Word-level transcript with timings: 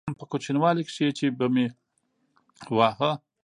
په 0.19 0.25
کوچنيوالي 0.31 0.83
کښې 0.87 1.07
چې 1.17 1.25
به 1.37 1.45
مې 1.53 1.65
واهه. 2.77 3.11